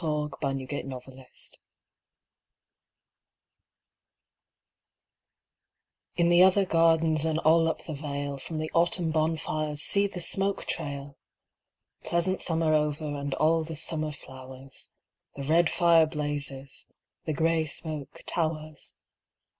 [0.01, 0.65] VI Autumn
[0.99, 1.51] Fires
[6.17, 10.19] In the other gardens And all up the vale, From the autumn bonfires See the
[10.23, 11.19] smoke trail!
[12.03, 14.89] Pleasant summer over And all the summer flowers,
[15.35, 16.87] The red fire blazes,
[17.25, 18.95] The grey smoke towers.